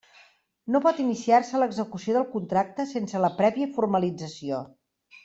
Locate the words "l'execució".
1.63-2.15